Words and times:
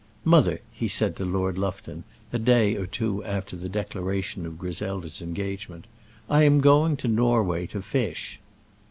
"Mother," 0.25 0.61
he 0.71 0.87
said 0.87 1.15
to 1.17 1.25
Lady 1.25 1.59
Lufton 1.59 2.05
a 2.33 2.39
day 2.39 2.75
or 2.75 2.87
two 2.87 3.23
after 3.23 3.55
the 3.55 3.69
declaration 3.69 4.47
of 4.47 4.57
Griselda's 4.57 5.21
engagement, 5.21 5.85
"I 6.27 6.41
am 6.41 6.59
going 6.59 6.97
to 6.97 7.07
Norway 7.07 7.67
to 7.67 7.83
fish." 7.83 8.39